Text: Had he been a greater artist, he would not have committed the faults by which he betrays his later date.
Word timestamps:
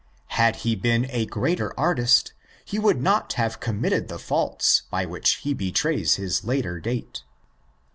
Had 0.33 0.55
he 0.65 0.73
been 0.75 1.05
a 1.11 1.27
greater 1.27 1.79
artist, 1.79 2.33
he 2.65 2.79
would 2.79 2.99
not 2.99 3.33
have 3.33 3.59
committed 3.59 4.07
the 4.07 4.17
faults 4.17 4.81
by 4.89 5.05
which 5.05 5.33
he 5.35 5.53
betrays 5.53 6.15
his 6.15 6.43
later 6.43 6.79
date. 6.79 7.21